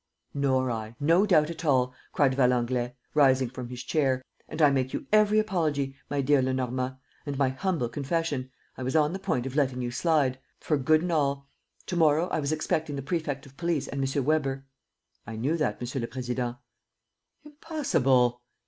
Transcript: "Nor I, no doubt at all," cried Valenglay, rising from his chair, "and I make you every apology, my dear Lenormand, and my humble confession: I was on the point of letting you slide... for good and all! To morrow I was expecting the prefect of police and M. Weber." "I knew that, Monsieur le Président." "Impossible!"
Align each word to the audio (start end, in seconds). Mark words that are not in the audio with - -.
"Nor 0.33 0.71
I, 0.71 0.95
no 0.99 1.27
doubt 1.27 1.51
at 1.51 1.63
all," 1.63 1.93
cried 2.11 2.33
Valenglay, 2.33 2.95
rising 3.13 3.51
from 3.51 3.69
his 3.69 3.83
chair, 3.83 4.23
"and 4.49 4.59
I 4.59 4.71
make 4.71 4.93
you 4.95 5.05
every 5.13 5.37
apology, 5.37 5.95
my 6.09 6.21
dear 6.21 6.41
Lenormand, 6.41 6.95
and 7.27 7.37
my 7.37 7.49
humble 7.49 7.87
confession: 7.87 8.49
I 8.75 8.81
was 8.81 8.95
on 8.95 9.13
the 9.13 9.19
point 9.19 9.45
of 9.45 9.55
letting 9.55 9.79
you 9.83 9.91
slide... 9.91 10.39
for 10.59 10.75
good 10.75 11.03
and 11.03 11.11
all! 11.11 11.47
To 11.85 11.95
morrow 11.95 12.29
I 12.29 12.39
was 12.39 12.51
expecting 12.51 12.95
the 12.95 13.03
prefect 13.03 13.45
of 13.45 13.57
police 13.57 13.87
and 13.89 14.03
M. 14.03 14.25
Weber." 14.25 14.65
"I 15.27 15.35
knew 15.35 15.55
that, 15.57 15.79
Monsieur 15.79 16.01
le 16.01 16.07
Président." 16.07 16.57
"Impossible!" 17.43 18.41